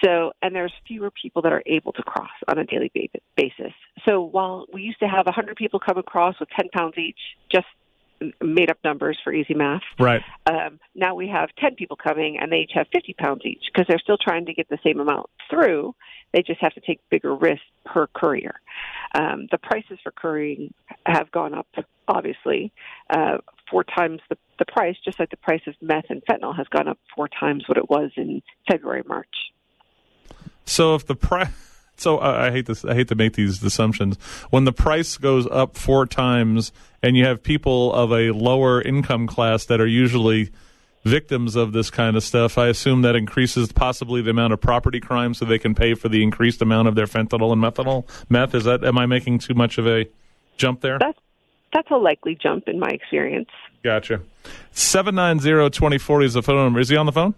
so 0.04 0.34
and 0.42 0.56
there's 0.56 0.74
fewer 0.88 1.12
people 1.12 1.42
that 1.44 1.54
are 1.54 1.64
able 1.66 1.94
to 1.94 2.04
cross 2.04 2.30
on 2.48 2.58
a 2.58 2.66
daily 2.66 2.92
basis. 3.36 3.74
So 4.08 4.22
while 4.22 4.66
we 4.74 4.82
used 4.82 5.00
to 5.00 5.08
have 5.08 5.26
100 5.26 5.56
people 5.56 5.80
come 5.80 5.98
across 5.98 6.40
with 6.40 6.50
10 6.50 6.70
pounds 6.70 6.98
each 6.98 7.18
just 7.52 7.68
made 8.42 8.70
up 8.70 8.78
numbers 8.84 9.18
for 9.24 9.34
easy 9.34 9.54
math. 9.54 9.82
Right. 10.00 10.22
um, 10.46 10.80
now 10.94 11.16
we 11.16 11.28
have 11.28 11.50
10 11.60 11.76
people 11.76 11.98
coming 11.98 12.38
and 12.40 12.52
they 12.52 12.58
each 12.58 12.72
have 12.74 12.88
50 12.94 13.14
pounds 13.14 13.42
each 13.46 13.64
because 13.72 13.86
they're 13.88 14.00
still 14.00 14.18
trying 14.18 14.46
to 14.46 14.54
get 14.54 14.70
the 14.70 14.80
same 14.84 15.00
amount 15.00 15.30
through. 15.50 15.96
They 16.34 16.42
just 16.42 16.62
have 16.62 16.74
to 16.74 16.82
take 16.82 17.00
bigger 17.10 17.36
risks 17.36 17.66
per 17.86 18.08
courier. 18.08 18.56
Um, 19.14 19.48
the 19.52 19.58
prices 19.58 20.00
for 20.04 20.12
couriering 20.12 20.74
have 21.06 21.32
gone 21.32 21.54
up 21.54 21.68
obviously 22.08 22.72
uh, 23.10 23.38
four 23.70 23.84
times 23.84 24.22
the, 24.30 24.38
the 24.60 24.66
price 24.66 24.96
just 25.04 25.20
like 25.20 25.30
the 25.30 25.38
price 25.38 25.62
of 25.68 25.74
meth 25.82 26.06
and 26.10 26.22
fentanyl 26.26 26.56
has 26.56 26.68
gone 26.68 26.88
up 26.88 27.00
four 27.16 27.28
times 27.28 27.64
what 27.68 27.78
it 27.78 27.90
was 27.90 28.12
in 28.16 28.42
february 28.70 29.04
march 29.08 29.28
So 30.66 30.96
if 30.96 31.06
the 31.06 31.16
price, 31.16 31.50
so 31.98 32.18
I 32.18 32.48
I 32.48 32.52
hate 32.52 32.66
this. 32.66 32.86
I 32.86 32.94
hate 32.94 33.08
to 33.10 33.16
make 33.16 33.34
these 33.34 33.64
assumptions. 33.64 34.18
When 34.50 34.66
the 34.66 34.74
price 34.74 35.18
goes 35.18 35.48
up 35.48 35.78
four 35.78 36.06
times, 36.06 36.72
and 37.02 37.16
you 37.16 37.26
have 37.26 37.44
people 37.44 37.94
of 37.94 38.12
a 38.12 38.32
lower 38.32 38.82
income 38.82 39.28
class 39.28 39.66
that 39.66 39.80
are 39.80 39.88
usually 39.88 40.52
victims 41.04 41.56
of 41.56 41.72
this 41.72 41.92
kind 41.92 42.18
of 42.18 42.24
stuff, 42.24 42.58
I 42.58 42.68
assume 42.68 43.04
that 43.04 43.16
increases 43.16 43.72
possibly 43.72 44.24
the 44.24 44.32
amount 44.32 44.54
of 44.54 44.62
property 44.62 45.00
crime, 45.00 45.36
so 45.36 45.46
they 45.46 45.60
can 45.60 45.76
pay 45.76 45.94
for 45.94 46.10
the 46.10 46.24
increased 46.24 46.62
amount 46.62 46.88
of 46.88 46.96
their 46.96 47.06
fentanyl 47.06 47.54
and 47.54 47.62
methanol. 47.62 48.08
Meth 48.30 48.56
is 48.56 48.64
that? 48.64 48.84
Am 48.84 48.98
I 48.98 49.06
making 49.06 49.40
too 49.40 49.54
much 49.54 49.78
of 49.78 49.88
a 49.88 50.08
jump 50.58 50.82
there? 50.82 50.98
that's 51.00 51.20
that's 51.74 51.92
a 51.92 51.98
likely 51.98 52.38
jump 52.42 52.70
in 52.70 52.80
my 52.80 52.88
experience 52.88 53.50
Gotcha. 53.86 54.22
Seven 54.72 55.14
nine 55.14 55.40
zero 55.40 55.70
twenty 55.70 56.00
forty 56.00 56.26
is 56.26 56.34
the 56.34 56.42
phone 56.42 56.56
number. 56.56 56.80
Is 56.80 56.90
he 56.90 56.96
on 56.96 57.06
the 57.06 57.12
phone? 57.12 57.36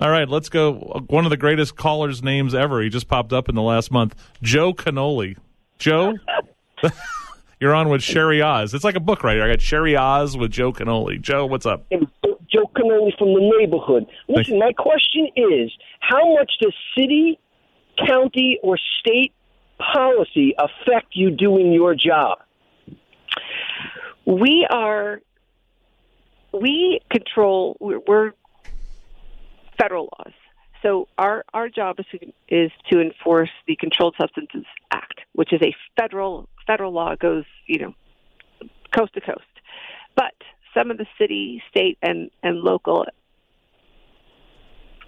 All 0.00 0.10
right, 0.10 0.28
let's 0.28 0.48
go. 0.48 0.74
One 1.08 1.24
of 1.24 1.30
the 1.30 1.36
greatest 1.36 1.76
callers' 1.76 2.22
names 2.22 2.54
ever. 2.54 2.80
He 2.80 2.88
just 2.88 3.08
popped 3.08 3.32
up 3.32 3.48
in 3.48 3.56
the 3.56 3.62
last 3.62 3.90
month. 3.90 4.14
Joe 4.42 4.72
Canoli. 4.72 5.36
Joe, 5.78 6.14
you're 7.60 7.74
on 7.74 7.88
with 7.88 8.02
Cheri 8.02 8.40
Oz. 8.40 8.74
It's 8.74 8.84
like 8.84 8.94
a 8.94 9.00
book 9.00 9.24
right 9.24 9.34
here. 9.34 9.44
I 9.44 9.48
got 9.48 9.58
Cheri 9.58 9.96
Oz 9.96 10.36
with 10.36 10.50
Joe 10.50 10.72
Canoli. 10.72 11.20
Joe, 11.20 11.46
what's 11.46 11.66
up? 11.66 11.84
Joe 11.90 12.70
Canoli 12.76 13.16
from 13.18 13.34
the 13.34 13.52
neighborhood. 13.58 14.06
Listen, 14.28 14.58
my 14.58 14.72
question 14.72 15.28
is, 15.36 15.70
how 16.00 16.34
much 16.34 16.52
does 16.60 16.74
city 16.96 17.38
county 18.06 18.58
or 18.62 18.78
state 19.00 19.32
policy 19.78 20.54
affect 20.58 21.08
you 21.12 21.30
doing 21.30 21.72
your 21.72 21.94
job? 21.94 22.38
We 24.26 24.66
are, 24.70 25.20
we 26.52 27.00
control, 27.10 27.76
we're, 27.80 28.00
we're 28.06 28.32
federal 29.80 30.08
laws. 30.18 30.32
So 30.82 31.08
our 31.18 31.44
our 31.54 31.68
job 31.68 31.96
is 31.98 32.06
to, 32.12 32.32
is 32.48 32.70
to 32.90 33.00
enforce 33.00 33.50
the 33.66 33.76
Controlled 33.76 34.14
Substances 34.20 34.64
Act, 34.92 35.20
which 35.32 35.52
is 35.52 35.60
a 35.62 35.74
federal 36.00 36.48
federal 36.66 36.92
law 36.92 37.16
goes 37.16 37.44
you 37.66 37.78
know 37.80 37.94
coast 38.96 39.14
to 39.14 39.20
coast. 39.20 39.42
But 40.14 40.34
some 40.74 40.90
of 40.90 40.98
the 40.98 41.06
city, 41.18 41.62
state, 41.70 41.98
and 42.02 42.30
and 42.42 42.60
local, 42.60 43.06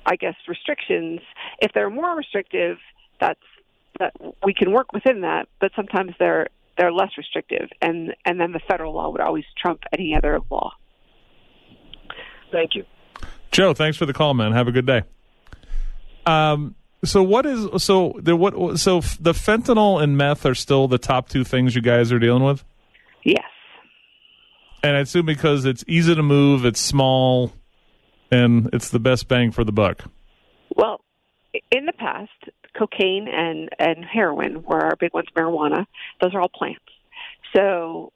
I 0.05 0.17
guess, 0.17 0.35
restrictions, 0.49 1.21
if 1.61 1.73
they're 1.73 1.91
more 1.91 2.17
restrictive, 2.17 2.79
that's 3.21 3.41
that 3.99 4.13
we 4.45 4.55
can 4.55 4.73
work 4.73 4.93
within 4.93 5.21
that. 5.23 5.49
But 5.61 5.73
sometimes 5.77 6.13
they're 6.19 6.49
they're 6.77 6.93
less 6.93 7.11
restrictive, 7.17 7.69
and 7.81 8.15
and 8.25 8.41
then 8.41 8.53
the 8.53 8.61
federal 8.69 8.95
law 8.95 9.11
would 9.11 9.21
always 9.21 9.45
trump 9.57 9.81
any 9.93 10.17
other 10.17 10.41
law. 10.51 10.73
Thank 12.51 12.75
you, 12.75 12.85
Joe. 13.51 13.75
Thanks 13.75 13.97
for 13.97 14.07
the 14.07 14.13
call, 14.13 14.35
man. 14.35 14.53
Have 14.53 14.69
a 14.69 14.73
good 14.73 14.87
day. 14.87 15.03
Um, 16.27 16.75
so 17.05 17.23
what 17.23 17.47
is 17.47 17.83
so 17.83 18.15
the 18.19 18.37
what 18.37 18.79
so 18.79 19.01
the 19.21 19.33
fentanyl 19.33 20.03
and 20.03 20.17
meth 20.17 20.45
are 20.45 20.55
still 20.55 20.87
the 20.87 20.99
top 20.99 21.29
two 21.29 21.45
things 21.45 21.75
you 21.75 21.81
guys 21.83 22.13
are 22.13 22.19
dealing 22.19 22.45
with? 22.45 22.65
Yes. 23.25 23.45
And 24.83 24.97
I 24.97 25.01
assume 25.01 25.27
because 25.27 25.65
it's 25.65 25.85
easy 25.87 26.15
to 26.15 26.23
move, 26.23 26.65
it's 26.65 26.81
small, 26.81 27.53
and 28.31 28.71
it's 28.73 28.91
the 28.91 28.99
best 28.99 29.29
bang 29.29 29.51
for 29.51 29.65
the 29.65 29.73
buck. 29.73 30.05
Well, 30.75 31.01
in 31.71 31.87
the 31.87 31.93
past, 31.93 32.31
cocaine 32.79 33.29
and 33.29 33.71
and 33.79 34.05
heroin 34.05 34.63
were 34.63 34.81
our 34.81 34.97
big 34.97 35.15
ones. 35.15 35.29
Marijuana, 35.37 35.87
those 36.21 36.35
are 36.35 36.41
all 36.41 36.51
plants, 36.51 36.81
so 37.55 38.13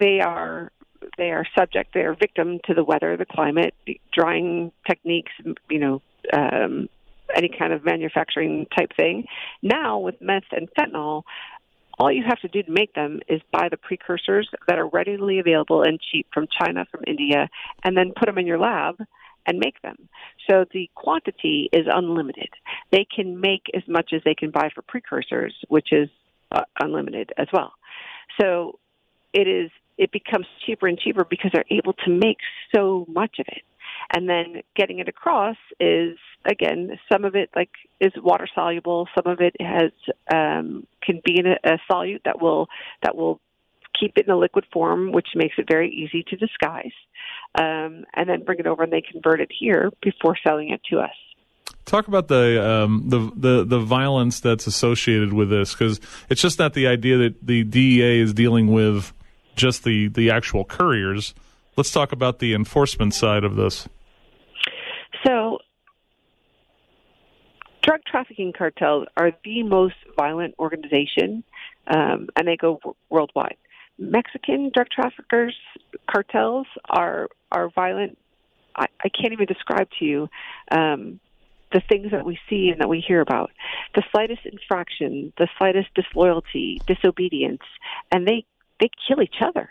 they 0.00 0.20
are 0.20 0.72
they 1.16 1.30
are 1.30 1.46
subject. 1.56 1.94
They 1.94 2.00
are 2.00 2.14
victim 2.14 2.58
to 2.66 2.74
the 2.74 2.84
weather, 2.84 3.16
the 3.16 3.26
climate, 3.26 3.74
drying 4.12 4.72
techniques. 4.86 5.32
You 5.68 5.78
know, 5.78 6.02
um, 6.32 6.88
any 7.34 7.48
kind 7.48 7.72
of 7.72 7.84
manufacturing 7.84 8.66
type 8.76 8.90
thing. 8.96 9.26
Now 9.62 9.98
with 9.98 10.20
meth 10.20 10.44
and 10.52 10.68
fentanyl, 10.78 11.22
all 11.98 12.10
you 12.10 12.24
have 12.26 12.40
to 12.40 12.48
do 12.48 12.62
to 12.62 12.70
make 12.70 12.92
them 12.94 13.20
is 13.28 13.40
buy 13.52 13.68
the 13.70 13.76
precursors 13.76 14.48
that 14.66 14.78
are 14.78 14.88
readily 14.88 15.38
available 15.38 15.82
and 15.82 16.00
cheap 16.00 16.26
from 16.34 16.46
China, 16.60 16.86
from 16.90 17.02
India, 17.06 17.48
and 17.84 17.96
then 17.96 18.12
put 18.16 18.26
them 18.26 18.38
in 18.38 18.46
your 18.46 18.58
lab 18.58 18.96
and 19.46 19.58
make 19.58 19.80
them. 19.82 20.08
So 20.48 20.64
the 20.72 20.90
quantity 20.94 21.68
is 21.72 21.86
unlimited. 21.92 22.48
They 22.90 23.06
can 23.14 23.40
make 23.40 23.66
as 23.74 23.82
much 23.86 24.12
as 24.12 24.22
they 24.24 24.34
can 24.34 24.50
buy 24.50 24.70
for 24.74 24.82
precursors, 24.82 25.54
which 25.68 25.92
is 25.92 26.08
uh, 26.50 26.62
unlimited 26.80 27.32
as 27.36 27.46
well. 27.52 27.72
So 28.40 28.78
it 29.32 29.46
is 29.46 29.70
it 29.98 30.12
becomes 30.12 30.46
cheaper 30.64 30.86
and 30.86 30.98
cheaper 30.98 31.24
because 31.24 31.50
they're 31.52 31.64
able 31.70 31.92
to 32.04 32.10
make 32.10 32.38
so 32.74 33.06
much 33.08 33.36
of 33.38 33.46
it. 33.48 33.62
And 34.14 34.28
then 34.28 34.62
getting 34.76 34.98
it 34.98 35.08
across 35.08 35.56
is 35.80 36.18
again 36.44 36.98
some 37.10 37.24
of 37.24 37.34
it 37.34 37.50
like 37.54 37.70
is 38.00 38.12
water 38.16 38.48
soluble. 38.54 39.08
Some 39.14 39.30
of 39.30 39.40
it 39.40 39.54
has 39.60 39.92
um, 40.32 40.86
can 41.02 41.20
be 41.24 41.38
in 41.38 41.46
a, 41.46 41.56
a 41.64 41.78
solute 41.90 42.22
that 42.24 42.40
will 42.40 42.68
that 43.02 43.16
will 43.16 43.40
keep 43.98 44.12
it 44.16 44.26
in 44.26 44.32
a 44.32 44.36
liquid 44.36 44.64
form 44.72 45.12
which 45.12 45.28
makes 45.36 45.54
it 45.56 45.66
very 45.68 45.90
easy 45.90 46.24
to 46.28 46.36
disguise 46.36 46.92
um, 47.58 48.04
and 48.14 48.28
then 48.28 48.42
bring 48.44 48.58
it 48.58 48.66
over 48.66 48.82
and 48.82 48.92
they 48.92 49.00
convert 49.00 49.40
it 49.40 49.50
here 49.56 49.90
before 50.02 50.36
selling 50.46 50.70
it 50.70 50.80
to 50.90 50.98
us. 50.98 51.10
Talk 51.84 52.08
about 52.08 52.28
the 52.28 52.66
um, 52.66 53.04
the, 53.06 53.30
the 53.36 53.64
the 53.64 53.78
violence 53.78 54.40
that's 54.40 54.66
associated 54.66 55.34
with 55.34 55.50
this, 55.50 55.74
because 55.74 56.00
it's 56.30 56.40
just 56.40 56.58
not 56.58 56.72
the 56.72 56.86
idea 56.86 57.18
that 57.18 57.46
the 57.46 57.62
DEA 57.62 58.20
is 58.20 58.32
dealing 58.32 58.72
with 58.72 59.12
just 59.54 59.84
the 59.84 60.08
the 60.08 60.30
actual 60.30 60.64
couriers. 60.64 61.34
Let's 61.76 61.90
talk 61.90 62.12
about 62.12 62.38
the 62.38 62.54
enforcement 62.54 63.14
side 63.14 63.44
of 63.44 63.56
this. 63.56 63.88
So, 65.26 65.58
drug 67.82 68.00
trafficking 68.06 68.52
cartels 68.56 69.06
are 69.16 69.32
the 69.44 69.62
most 69.62 69.96
violent 70.16 70.54
organization, 70.58 71.44
um, 71.86 72.28
and 72.36 72.46
they 72.46 72.56
go 72.56 72.76
w- 72.76 72.94
worldwide. 73.10 73.56
Mexican 73.98 74.70
drug 74.74 74.88
traffickers 74.90 75.56
cartels 76.10 76.66
are 76.88 77.28
are 77.52 77.70
violent. 77.70 78.18
I, 78.76 78.86
I 79.04 79.08
can't 79.08 79.32
even 79.32 79.46
describe 79.46 79.88
to 80.00 80.04
you 80.04 80.28
um, 80.70 81.20
the 81.72 81.80
things 81.88 82.10
that 82.10 82.24
we 82.24 82.38
see 82.48 82.70
and 82.70 82.80
that 82.80 82.88
we 82.88 83.00
hear 83.06 83.20
about. 83.20 83.50
The 83.94 84.02
slightest 84.10 84.46
infraction, 84.46 85.32
the 85.38 85.48
slightest 85.58 85.94
disloyalty, 85.94 86.80
disobedience, 86.86 87.62
and 88.10 88.26
they 88.26 88.46
they 88.80 88.90
kill 89.06 89.22
each 89.22 89.40
other. 89.40 89.70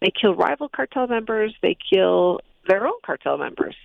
They 0.00 0.10
kill 0.10 0.34
rival 0.34 0.68
cartel 0.68 1.06
members. 1.06 1.54
They 1.62 1.76
kill 1.92 2.40
their 2.68 2.86
own 2.86 3.00
cartel 3.04 3.38
members. 3.38 3.76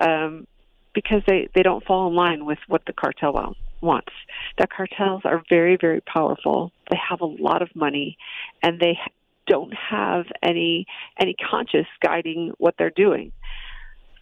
Um, 0.00 0.46
because 0.94 1.22
they 1.26 1.48
they 1.54 1.62
don't 1.62 1.84
fall 1.84 2.08
in 2.08 2.14
line 2.14 2.44
with 2.44 2.58
what 2.68 2.84
the 2.86 2.92
cartel 2.92 3.56
wants. 3.80 4.12
The 4.58 4.66
cartels 4.66 5.22
are 5.24 5.42
very 5.48 5.76
very 5.80 6.00
powerful. 6.00 6.72
They 6.90 6.98
have 7.08 7.20
a 7.20 7.26
lot 7.26 7.62
of 7.62 7.74
money, 7.74 8.18
and 8.62 8.78
they 8.78 8.98
don't 9.46 9.74
have 9.74 10.26
any 10.42 10.86
any 11.18 11.34
conscious 11.34 11.86
guiding 12.00 12.52
what 12.58 12.74
they're 12.78 12.90
doing. 12.90 13.32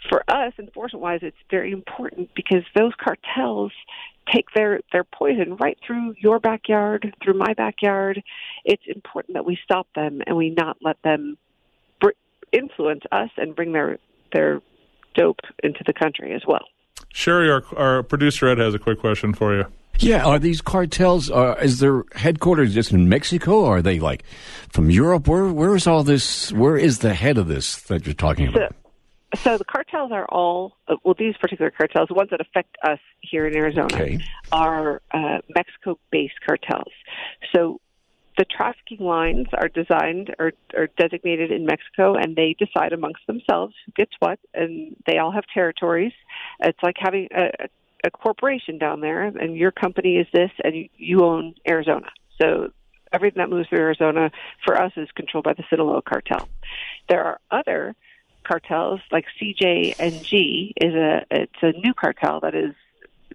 For 0.08 0.24
us, 0.28 0.52
enforcement 0.58 1.02
wise, 1.02 1.20
it's 1.22 1.36
very 1.50 1.72
important 1.72 2.30
because 2.34 2.62
those 2.74 2.92
cartels 2.98 3.72
take 4.32 4.46
their 4.54 4.80
their 4.92 5.04
poison 5.04 5.56
right 5.56 5.78
through 5.86 6.14
your 6.18 6.38
backyard, 6.38 7.14
through 7.22 7.34
my 7.34 7.52
backyard. 7.54 8.22
It's 8.64 8.82
important 8.86 9.34
that 9.34 9.44
we 9.44 9.58
stop 9.62 9.88
them 9.94 10.22
and 10.26 10.36
we 10.36 10.50
not 10.50 10.78
let 10.80 11.00
them 11.02 11.36
br- 12.00 12.10
influence 12.52 13.02
us 13.12 13.30
and 13.36 13.54
bring 13.54 13.72
their 13.72 13.98
their 14.32 14.62
dope 15.14 15.40
into 15.62 15.80
the 15.86 15.92
country 15.92 16.32
as 16.34 16.42
well. 16.46 16.64
Cheri, 17.12 17.50
our, 17.50 17.64
our 17.76 18.02
producer 18.02 18.48
Ed 18.48 18.58
has 18.58 18.74
a 18.74 18.78
quick 18.78 19.00
question 19.00 19.34
for 19.34 19.56
you. 19.56 19.66
Yeah, 19.98 20.24
are 20.24 20.38
these 20.38 20.62
cartels? 20.62 21.30
Uh, 21.30 21.56
is 21.60 21.80
their 21.80 22.04
headquarters 22.14 22.72
just 22.72 22.92
in 22.92 23.08
Mexico? 23.08 23.64
Or 23.64 23.78
are 23.78 23.82
they 23.82 23.98
like 23.98 24.24
from 24.70 24.90
Europe? 24.90 25.28
Where 25.28 25.48
where 25.48 25.74
is 25.74 25.86
all 25.86 26.04
this? 26.04 26.52
Where 26.52 26.76
is 26.76 27.00
the 27.00 27.12
head 27.12 27.36
of 27.36 27.48
this 27.48 27.82
that 27.82 28.06
you're 28.06 28.14
talking 28.14 28.48
about? 28.48 28.74
So, 29.36 29.56
the 29.58 29.64
cartels 29.64 30.10
are 30.12 30.26
all 30.26 30.76
uh, 30.88 30.96
well. 31.04 31.14
These 31.18 31.36
particular 31.36 31.70
cartels, 31.70 32.08
the 32.08 32.14
ones 32.14 32.30
that 32.30 32.40
affect 32.40 32.76
us 32.82 32.98
here 33.20 33.46
in 33.46 33.54
Arizona, 33.54 33.94
Okay. 33.94 34.18
are 34.50 35.02
uh, 35.12 35.38
Mexico-based 35.54 36.34
cartels. 36.44 36.92
So 37.54 37.80
the 38.36 38.44
trafficking 38.44 39.04
lines 39.06 39.46
are 39.52 39.68
designed 39.68 40.34
or, 40.38 40.52
or 40.74 40.88
designated 40.98 41.52
in 41.52 41.64
Mexico, 41.66 42.14
and 42.14 42.34
they 42.36 42.56
decide 42.58 42.92
amongst 42.92 43.26
themselves 43.26 43.74
who 43.84 43.92
gets 43.92 44.12
what, 44.18 44.38
and 44.54 44.96
they 45.06 45.18
all 45.18 45.30
have 45.30 45.44
territories. 45.52 46.12
It's 46.60 46.78
like 46.82 46.96
having 46.98 47.28
a, 47.34 47.50
a 48.04 48.10
corporation 48.10 48.78
down 48.78 49.00
there, 49.00 49.22
and 49.24 49.56
your 49.56 49.70
company 49.70 50.16
is 50.16 50.26
this, 50.32 50.50
and 50.64 50.88
you 50.96 51.22
own 51.22 51.54
Arizona. 51.68 52.10
So 52.40 52.70
everything 53.12 53.40
that 53.40 53.50
moves 53.50 53.68
through 53.68 53.80
Arizona 53.80 54.30
for 54.64 54.80
us 54.80 54.92
is 54.96 55.08
controlled 55.14 55.44
by 55.44 55.54
the 55.54 55.64
Sinaloa 55.68 56.02
cartel. 56.02 56.48
There 57.08 57.22
are 57.22 57.40
other 57.50 57.94
cartels 58.50 59.00
like 59.12 59.26
CJNG 59.40 60.72
is 60.76 60.94
a 60.94 61.24
it's 61.30 61.62
a 61.62 61.72
new 61.72 61.94
cartel 61.94 62.40
that 62.40 62.54
is 62.54 62.74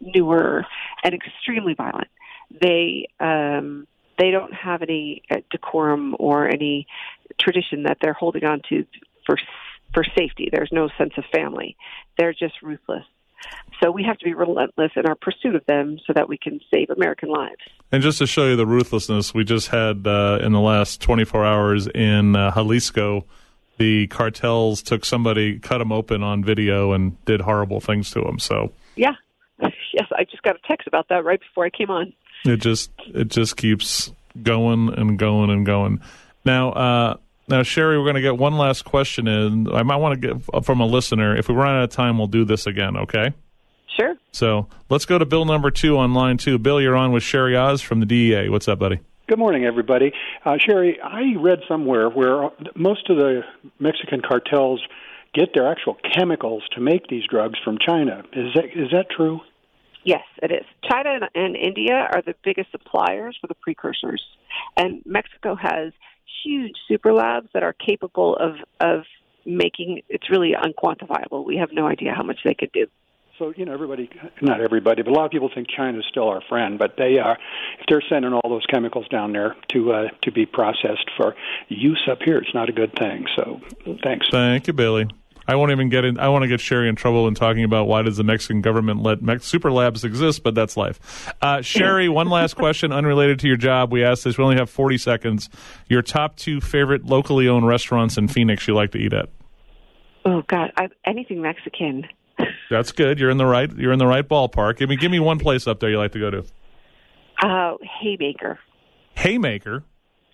newer 0.01 0.65
and 1.03 1.13
extremely 1.13 1.73
violent. 1.73 2.09
They 2.61 3.07
um, 3.19 3.87
they 4.19 4.31
don't 4.31 4.53
have 4.53 4.81
any 4.81 5.23
uh, 5.31 5.37
decorum 5.49 6.17
or 6.19 6.49
any 6.49 6.87
tradition 7.39 7.83
that 7.83 7.97
they're 8.01 8.13
holding 8.13 8.43
on 8.43 8.61
to 8.69 8.85
for 9.25 9.37
for 9.93 10.03
safety. 10.17 10.49
There's 10.51 10.71
no 10.73 10.89
sense 10.97 11.13
of 11.17 11.23
family. 11.33 11.77
They're 12.17 12.33
just 12.33 12.61
ruthless. 12.61 13.05
So 13.81 13.91
we 13.91 14.03
have 14.03 14.17
to 14.17 14.25
be 14.25 14.33
relentless 14.33 14.91
in 14.95 15.05
our 15.05 15.15
pursuit 15.15 15.55
of 15.55 15.65
them 15.65 15.99
so 16.07 16.13
that 16.13 16.27
we 16.27 16.37
can 16.37 16.59
save 16.73 16.89
American 16.89 17.29
lives. 17.29 17.61
And 17.91 18.01
just 18.01 18.17
to 18.17 18.27
show 18.27 18.47
you 18.47 18.55
the 18.55 18.65
ruthlessness, 18.65 19.33
we 19.33 19.43
just 19.43 19.67
had 19.67 20.07
uh, 20.07 20.39
in 20.41 20.51
the 20.51 20.59
last 20.59 20.99
24 21.01 21.45
hours 21.45 21.87
in 21.87 22.35
uh, 22.35 22.51
Jalisco, 22.53 23.25
the 23.77 24.07
cartels 24.07 24.81
took 24.81 25.05
somebody, 25.05 25.59
cut 25.59 25.81
him 25.81 25.91
open 25.91 26.23
on 26.23 26.43
video, 26.43 26.93
and 26.93 27.23
did 27.25 27.41
horrible 27.41 27.79
things 27.79 28.11
to 28.11 28.21
him. 28.21 28.39
So 28.39 28.71
Yeah. 28.95 29.13
Yes, 29.93 30.07
I 30.11 30.25
just 30.25 30.43
got 30.43 30.57
a 30.57 30.59
text 30.67 30.87
about 30.87 31.07
that 31.07 31.23
right 31.23 31.39
before 31.39 31.65
I 31.65 31.69
came 31.69 31.89
on. 31.89 32.11
it 32.43 32.57
just 32.57 32.91
it 33.13 33.29
just 33.29 33.55
keeps 33.55 34.11
going 34.43 34.93
and 34.93 35.17
going 35.17 35.49
and 35.49 35.65
going. 35.65 36.01
Now, 36.43 36.71
uh, 36.73 37.17
now 37.47 37.61
Cheri, 37.63 37.97
we're 37.97 38.03
going 38.03 38.15
to 38.15 38.21
get 38.21 38.37
one 38.37 38.57
last 38.57 38.83
question 38.83 39.27
in. 39.29 39.73
I 39.73 39.83
might 39.83 39.95
want 39.95 40.21
to 40.21 40.27
get 40.33 40.65
from 40.65 40.81
a 40.81 40.85
listener. 40.85 41.33
If 41.33 41.47
we 41.47 41.55
run 41.55 41.77
out 41.77 41.83
of 41.85 41.91
time, 41.91 42.17
we'll 42.17 42.27
do 42.27 42.43
this 42.43 42.67
again. 42.67 42.97
Okay. 42.97 43.33
Sure. 43.95 44.15
So 44.33 44.67
let's 44.89 45.05
go 45.05 45.17
to 45.17 45.25
Bill 45.25 45.45
number 45.45 45.71
two 45.71 45.97
on 45.97 46.13
line 46.13 46.37
two. 46.37 46.57
Bill, 46.59 46.81
you're 46.81 46.97
on 46.97 47.13
with 47.13 47.23
Cheri 47.23 47.55
Oz 47.55 47.81
from 47.81 48.01
the 48.01 48.05
DEA. 48.05 48.49
What's 48.49 48.67
up, 48.67 48.79
buddy? 48.79 48.99
Good 49.27 49.39
morning, 49.39 49.65
everybody. 49.65 50.11
Uh, 50.45 50.57
Cheri, 50.59 51.01
I 51.03 51.33
read 51.41 51.61
somewhere 51.67 52.09
where 52.09 52.51
most 52.75 53.09
of 53.09 53.17
the 53.17 53.41
Mexican 53.79 54.21
cartels 54.21 54.83
get 55.33 55.49
their 55.55 55.67
actual 55.67 55.97
chemicals 56.13 56.61
to 56.73 56.79
make 56.79 57.07
these 57.07 57.23
drugs 57.27 57.57
from 57.63 57.79
China. 57.79 58.21
Is 58.33 58.53
that 58.53 58.65
is 58.65 58.91
that 58.91 59.07
true? 59.09 59.39
Yes, 60.03 60.21
it 60.43 60.51
is. 60.51 60.65
China 60.87 61.09
and, 61.15 61.23
and 61.33 61.55
India 61.55 61.95
are 61.95 62.21
the 62.21 62.35
biggest 62.43 62.69
suppliers 62.69 63.35
for 63.41 63.47
the 63.47 63.55
precursors, 63.55 64.23
and 64.77 65.01
Mexico 65.07 65.55
has 65.55 65.91
huge 66.43 66.75
super 66.87 67.11
labs 67.11 67.49
that 67.55 67.63
are 67.63 67.73
capable 67.73 68.35
of 68.35 68.57
of 68.79 69.05
making 69.43 70.03
it's 70.07 70.29
really 70.29 70.53
unquantifiable. 70.53 71.43
We 71.43 71.57
have 71.57 71.69
no 71.73 71.87
idea 71.87 72.13
how 72.15 72.23
much 72.23 72.41
they 72.45 72.53
could 72.53 72.71
do. 72.73 72.85
So 73.37 73.53
you 73.55 73.65
know, 73.65 73.73
everybody, 73.73 74.09
not 74.41 74.61
everybody, 74.61 75.01
but 75.01 75.11
a 75.11 75.13
lot 75.13 75.25
of 75.25 75.31
people 75.31 75.49
think 75.53 75.67
China 75.69 75.99
is 75.99 76.05
still 76.09 76.29
our 76.29 76.41
friend. 76.47 76.79
But 76.79 76.95
they 76.97 77.19
are, 77.19 77.37
if 77.79 77.85
they're 77.89 78.03
sending 78.07 78.33
all 78.33 78.49
those 78.49 78.65
chemicals 78.67 79.07
down 79.09 79.33
there 79.33 79.55
to 79.73 79.91
uh, 79.91 80.07
to 80.21 80.31
be 80.31 80.45
processed 80.45 81.09
for 81.17 81.35
use 81.67 82.07
up 82.09 82.21
here, 82.23 82.37
it's 82.37 82.53
not 82.53 82.69
a 82.69 82.73
good 82.73 82.93
thing. 82.97 83.25
So, 83.35 83.59
thanks. 84.03 84.27
Thank 84.31 84.67
you, 84.67 84.73
Billy. 84.73 85.07
I 85.47 85.55
won't 85.55 85.71
even 85.71 85.89
get 85.89 86.05
in. 86.05 86.17
I 86.17 86.29
want 86.29 86.43
to 86.43 86.47
get 86.47 86.59
Cheri 86.59 86.89
in 86.89 86.95
trouble 86.95 87.27
in 87.27 87.35
talking 87.35 87.63
about 87.63 87.87
why 87.87 88.01
does 88.01 88.17
the 88.17 88.23
Mexican 88.23 88.61
government 88.61 89.03
let 89.03 89.21
Mex- 89.21 89.45
super 89.45 89.71
labs 89.71 90.03
exist, 90.03 90.41
but 90.41 90.55
that's 90.55 90.75
life. 90.75 91.33
Uh, 91.41 91.61
Cheri, 91.61 92.09
one 92.09 92.29
last 92.29 92.55
question 92.57 92.91
unrelated 92.91 93.39
to 93.41 93.47
your 93.47 93.57
job. 93.57 93.91
We 93.91 94.03
asked 94.03 94.23
this. 94.23 94.37
We 94.37 94.43
only 94.43 94.55
have 94.55 94.69
40 94.69 94.97
seconds. 94.97 95.49
Your 95.87 96.01
top 96.01 96.37
two 96.37 96.61
favorite 96.61 97.05
locally 97.05 97.47
owned 97.47 97.67
restaurants 97.67 98.17
in 98.17 98.27
Phoenix 98.27 98.67
you 98.67 98.73
like 98.73 98.91
to 98.91 98.97
eat 98.97 99.13
at? 99.13 99.29
Oh 100.23 100.41
God, 100.47 100.71
I, 100.77 100.89
anything 101.05 101.41
Mexican. 101.41 102.07
That's 102.69 102.91
good. 102.91 103.19
You're 103.19 103.29
in 103.29 103.37
the 103.37 103.45
right. 103.45 103.71
You're 103.75 103.91
in 103.91 103.99
the 103.99 104.07
right 104.07 104.27
ballpark. 104.27 104.77
Give 104.77 104.89
me, 104.89 104.95
give 104.95 105.11
me 105.11 105.19
one 105.19 105.39
place 105.45 105.67
up 105.67 105.79
there 105.79 105.89
you 105.89 105.97
like 105.97 106.11
to 106.13 106.19
go 106.19 106.31
to. 106.31 106.45
Uh, 107.41 107.73
Haymaker. 108.01 108.59
Haymaker. 109.15 109.83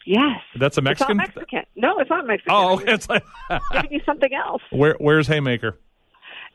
Yes. 0.05 0.39
That's 0.59 0.77
a 0.77 0.81
Mexican. 0.81 1.19
It's 1.19 1.35
Mexican. 1.35 1.63
No, 1.75 1.99
it's 1.99 2.09
not 2.09 2.25
Mexican. 2.25 2.53
Oh, 2.53 2.73
okay. 2.73 2.93
It's 2.93 3.07
like 3.09 3.23
giving 3.71 3.91
you 3.91 4.01
something 4.05 4.33
else. 4.33 4.61
where? 4.71 4.95
Where's 4.99 5.27
Haymaker? 5.27 5.77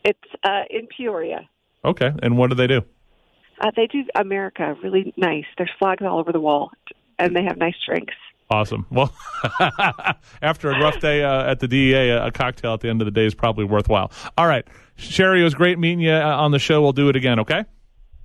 It's 0.04 0.18
uh, 0.44 0.62
in 0.70 0.86
Peoria. 0.88 1.48
Okay, 1.84 2.12
and 2.22 2.36
what 2.36 2.50
do 2.50 2.56
they 2.56 2.66
do? 2.66 2.82
Uh, 3.60 3.70
they 3.76 3.86
do 3.86 4.04
America 4.16 4.74
really 4.82 5.14
nice. 5.16 5.44
There's 5.56 5.70
flags 5.78 6.02
all 6.04 6.18
over 6.18 6.32
the 6.32 6.40
wall, 6.40 6.70
and 7.18 7.34
they 7.36 7.44
have 7.44 7.56
nice 7.56 7.76
drinks. 7.86 8.14
Awesome. 8.50 8.86
Well, 8.90 9.12
after 10.42 10.70
a 10.70 10.80
rough 10.80 11.00
day 11.00 11.22
uh, 11.24 11.50
at 11.50 11.58
the 11.60 11.66
DEA, 11.68 12.10
a 12.10 12.30
cocktail 12.30 12.74
at 12.74 12.80
the 12.80 12.88
end 12.88 13.00
of 13.00 13.06
the 13.06 13.10
day 13.10 13.26
is 13.26 13.34
probably 13.34 13.64
worthwhile. 13.64 14.12
All 14.36 14.46
right, 14.46 14.66
Cheri, 14.96 15.40
it 15.40 15.44
was 15.44 15.54
great 15.54 15.78
meeting 15.78 16.00
you 16.00 16.12
uh, 16.12 16.36
on 16.36 16.50
the 16.50 16.58
show. 16.58 16.82
We'll 16.82 16.92
do 16.92 17.08
it 17.08 17.16
again. 17.16 17.40
Okay. 17.40 17.64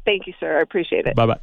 Thank 0.06 0.28
you, 0.28 0.34
sir. 0.40 0.58
I 0.58 0.62
appreciate 0.62 1.06
it. 1.06 1.16
Bye 1.16 1.25
bye. 1.25 1.40